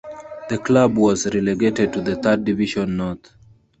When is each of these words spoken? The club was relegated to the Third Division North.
The 0.49 0.57
club 0.57 0.97
was 0.97 1.27
relegated 1.27 1.93
to 1.93 2.01
the 2.01 2.15
Third 2.15 2.43
Division 2.43 2.97
North. 2.97 3.33